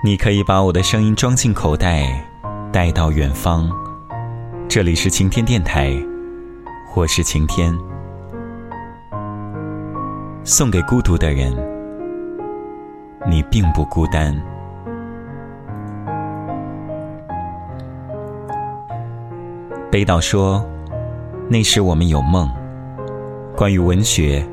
[0.00, 2.24] 你可以把我的声音装进口袋，
[2.72, 3.68] 带到远方。
[4.68, 5.92] 这里是晴天电台，
[6.94, 7.76] 我是晴天。
[10.44, 11.52] 送给孤独的人，
[13.28, 14.40] 你并不孤单。
[19.90, 20.64] 北岛说
[21.50, 22.48] ：“那时我们有梦，
[23.56, 24.46] 关于文学，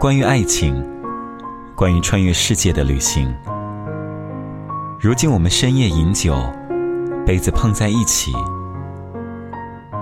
[0.00, 0.84] 关于爱情，
[1.76, 3.32] 关于穿越世界的旅行。”
[5.04, 6.34] 如今我们深夜饮酒，
[7.26, 8.32] 杯子碰在一起，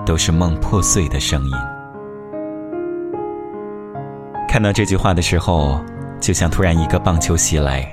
[0.05, 1.51] 都是梦破碎的声音。
[4.47, 5.77] 看到这句话的时候，
[6.21, 7.85] 就像突然一个棒球袭来，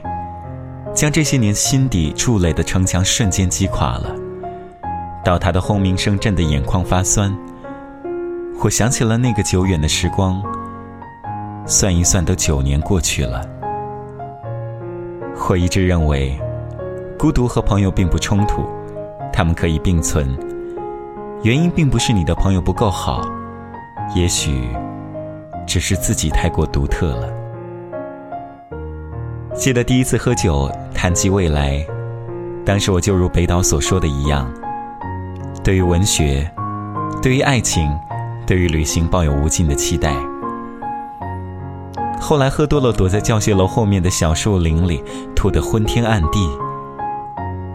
[0.95, 4.14] 将这些年心底筑垒的城墙瞬间击垮了。
[5.24, 7.36] 倒塌的轰鸣声震得眼眶发酸。
[8.62, 10.41] 我想起了那个久远的时光，
[11.66, 13.45] 算一算都九年过去了。
[15.48, 16.41] 我一直认为。
[17.20, 18.65] 孤独和朋友并不冲突，
[19.30, 20.34] 他们可以并存。
[21.42, 23.20] 原因并不是你的朋友不够好，
[24.17, 24.70] 也许
[25.67, 27.28] 只是自己太过独特了。
[29.55, 31.86] 记得第一次喝酒谈及未来，
[32.64, 34.50] 当时我就如北岛所说的一样，
[35.62, 36.50] 对于文学，
[37.20, 37.87] 对于爱情，
[38.47, 40.16] 对于旅行抱有无尽的期待。
[42.19, 45.05] 后来喝多了，躲在教学楼后面的小树林里，
[45.37, 46.48] 吐得昏天暗地。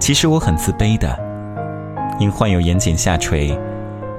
[0.06, 1.20] 其实我很自卑的，
[2.20, 3.59] 因患有眼睑下垂，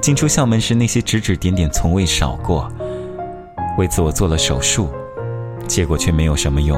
[0.02, 2.68] 进出校门时那些指指点点从未少过。
[3.78, 4.90] 为此我做了手术，
[5.68, 6.76] 结果却没有什么用。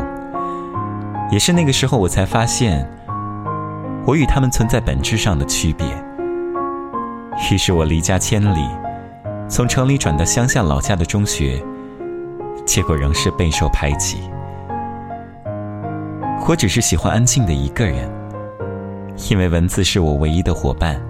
[1.30, 2.86] 也是那个时候我才发现，
[4.06, 5.86] 我与他们存在本质上的区别。
[7.50, 8.68] 于是我离家千里，
[9.48, 11.58] 从城里转到乡下老家的中学，
[12.66, 14.18] 结果仍是备受排挤。
[16.46, 18.17] 我只是喜欢安静的一个人。
[19.30, 21.00] 因为文字是我唯一的伙伴，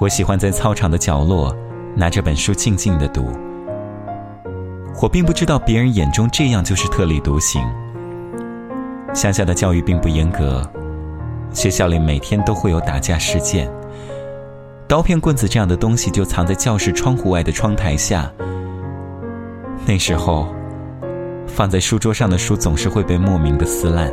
[0.00, 1.54] 我喜欢在操场的角落
[1.96, 3.26] 拿着本书静静的读。
[5.02, 7.62] 我并不知道别人眼中这样就是特立独行。
[9.14, 10.62] 乡下的教育并不严格，
[11.52, 13.70] 学校里每天都会有打架事件，
[14.86, 18.30] 刀片、棍子这样的东西就藏在教室窗户外的窗台下。
[19.86, 20.46] 那时候，
[21.46, 24.12] 放在书桌上的书总是会被莫名的撕烂。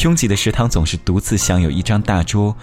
[0.00, 2.56] 拥挤的食堂总是独自享有一张大桌，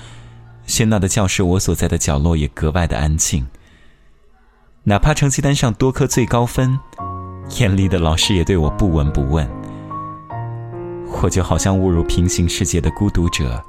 [0.67, 3.47] 喧闹的教室，我所在的角落也格外的安静。
[4.83, 6.77] 哪怕成绩单上多科最高分，
[7.59, 9.47] 严厉的老师也对我不闻不问。
[11.21, 13.63] 我就好像误入平行世界的孤独者，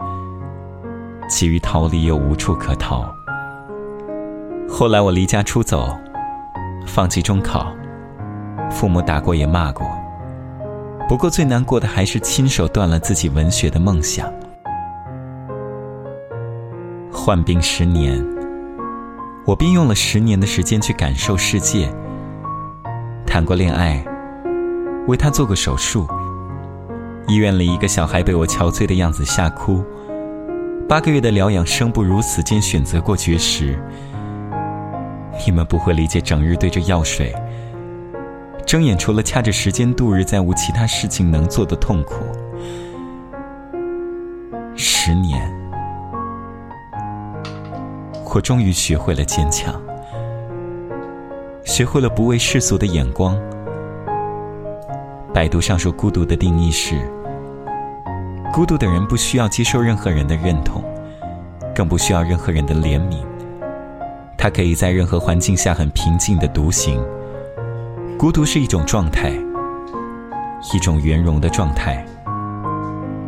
[1.28, 3.14] 急于逃离又无处可逃。
[4.68, 5.96] 后来我离家出走，
[6.86, 7.72] 放弃中考，
[8.70, 9.99] 父母打过也骂过。
[11.10, 14.32] 不过最难过的还是亲手断了自己文学的梦想。
[17.12, 18.24] 患病十年，
[19.44, 21.92] 我便用了十年的时间去感受世界。
[23.26, 24.04] 谈过恋爱，
[25.08, 26.06] 为他做过手术。
[27.26, 29.84] 医院里一个小孩被我憔悴的样子吓哭。
[30.88, 33.76] 八个月的疗养，生不如死间选择过绝食。
[35.44, 37.34] 你们不会理解，整日对着药水。
[38.70, 42.24] 睁眼，除了掐着时间度日，再无其他事情能做的痛苦。
[44.76, 45.52] 十年，
[48.32, 49.74] 我终于学会了坚强，
[51.64, 53.36] 学会了不畏世俗的眼光。
[55.34, 56.94] 百度上说，孤独的定义是：
[58.52, 60.80] 孤独的人不需要接受任何人的认同，
[61.74, 63.16] 更不需要任何人的怜悯，
[64.38, 67.04] 他可以在任何环境下很平静的独行。
[68.20, 69.32] 孤独是一种状态，
[70.74, 72.04] 一种圆融的状态，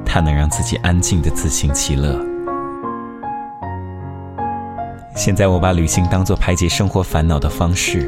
[0.05, 2.21] 它能让自己安静的自行其乐。
[5.17, 8.07] 现在我把旅行当做排解生活烦恼的方式，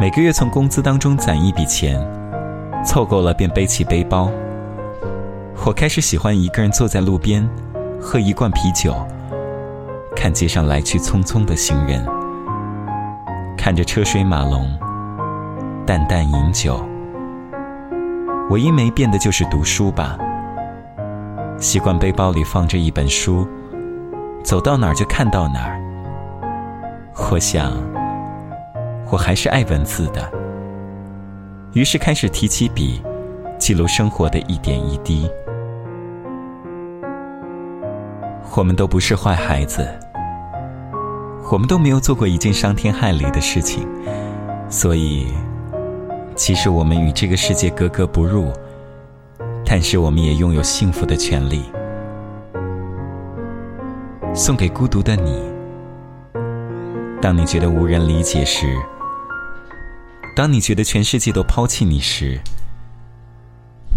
[0.00, 2.00] 每个月从工资当中攒一笔钱，
[2.82, 4.30] 凑够了便背起背包。
[5.66, 7.46] 我开始喜欢一个人坐在路边，
[8.00, 8.94] 喝一罐啤酒，
[10.16, 12.02] 看街上来去匆匆的行人，
[13.54, 14.66] 看着车水马龙。
[15.84, 16.80] 淡淡饮酒，
[18.50, 20.16] 唯一没变的就是读书吧。
[21.58, 23.46] 习惯背包里放着一本书，
[24.44, 25.80] 走到哪儿就看到哪儿。
[27.30, 27.72] 我想，
[29.10, 30.30] 我还是爱文字的，
[31.72, 33.02] 于是开始提起笔，
[33.58, 35.28] 记录生活的一点一滴。
[38.56, 39.84] 我们都不是坏孩子，
[41.50, 43.84] 我们都没有做过一件伤天害理的事情，
[44.68, 45.26] 所以。
[46.34, 48.52] 其实我们与这个世界格格不入，
[49.64, 51.62] 但是我们也拥有幸福的权利。
[54.34, 55.42] 送给孤独的你。
[57.20, 58.76] 当你觉得无人理解时，
[60.34, 62.40] 当你觉得全世界都抛弃你时，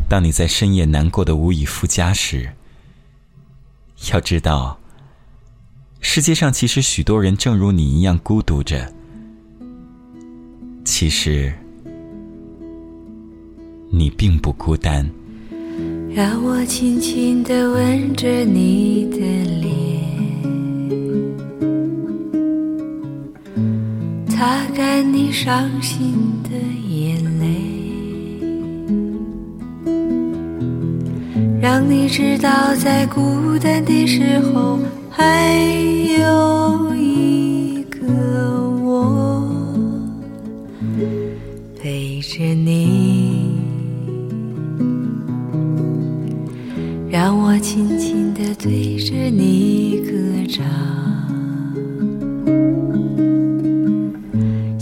[0.08, 2.52] 当你在深夜难过的无以复加时，
[4.12, 4.78] 要知道，
[6.02, 8.94] 世界上其实许多人正如你一样孤独着。
[10.84, 11.52] 其实，
[13.98, 15.10] 你并不孤单。
[16.14, 19.18] 让我轻轻地吻着你的
[19.62, 19.72] 脸，
[24.28, 26.14] 擦干你伤心
[26.44, 26.50] 的
[26.90, 27.46] 眼泪，
[31.62, 34.78] 让你知道在孤单的时候
[35.10, 35.54] 还
[36.20, 36.65] 有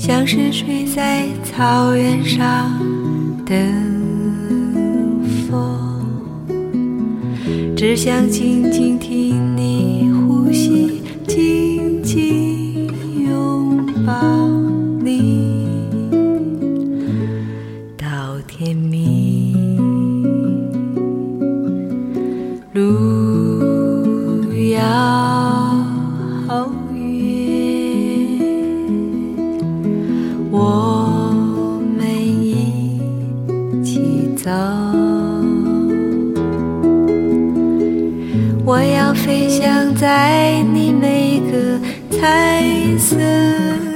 [0.05, 2.77] 像是睡在草原上
[3.45, 3.55] 的
[5.47, 5.57] 风，
[7.73, 10.02] 只想静静听你
[42.23, 43.17] 彩色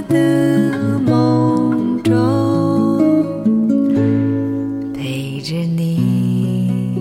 [0.09, 3.24] 的梦中，
[4.94, 6.91] 陪着你。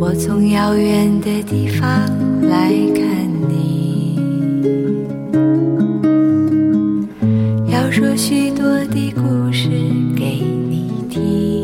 [0.00, 1.88] 我从遥远的地方
[2.48, 3.06] 来看
[3.48, 4.18] 你，
[7.70, 9.68] 要说许多的故事
[10.16, 11.62] 给你听。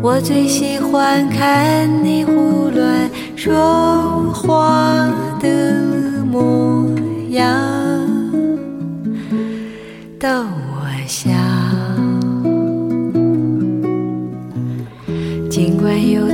[0.00, 5.10] 我最喜欢看你胡乱说话
[5.40, 6.86] 的模
[7.30, 7.50] 样，
[10.20, 11.30] 逗我笑。
[15.48, 16.28] 尽管有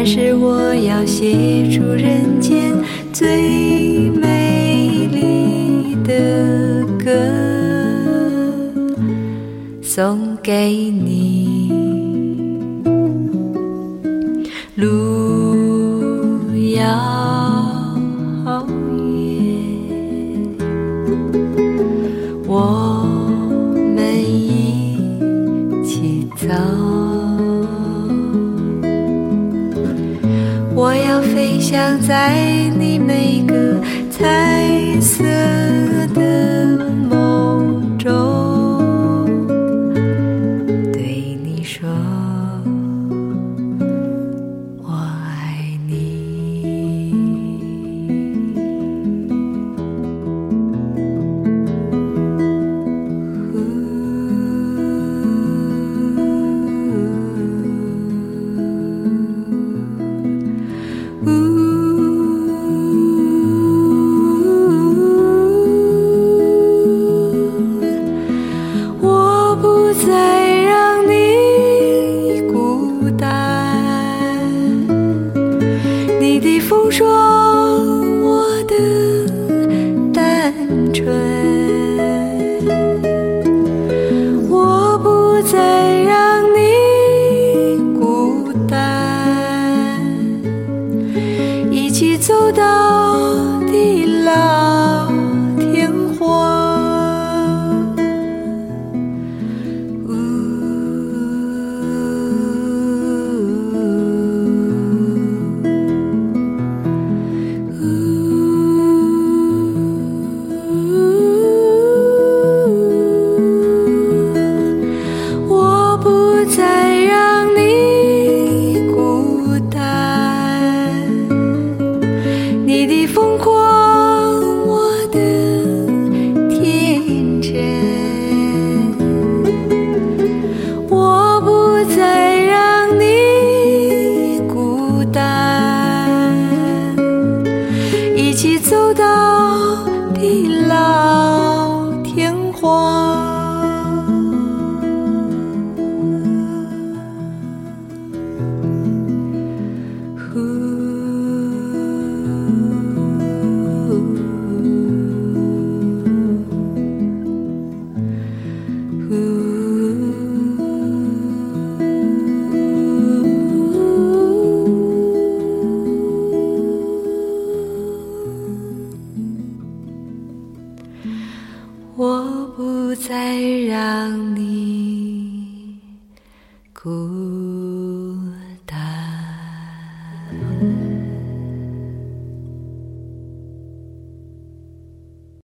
[0.00, 2.72] 但是我要写出人间
[3.12, 7.10] 最美丽的歌，
[9.82, 11.72] 送给你。
[14.76, 16.86] 路遥
[19.02, 19.26] 远，
[22.46, 22.87] 我
[32.08, 32.47] 在